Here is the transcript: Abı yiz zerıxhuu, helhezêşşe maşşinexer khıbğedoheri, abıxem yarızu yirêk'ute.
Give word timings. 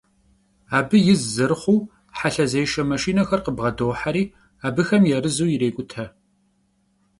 Abı 0.77 0.97
yiz 1.05 1.21
zerıxhuu, 1.35 1.79
helhezêşşe 2.17 2.83
maşşinexer 2.89 3.39
khıbğedoheri, 3.45 4.23
abıxem 4.67 5.03
yarızu 5.11 5.45
yirêk'ute. 5.53 6.05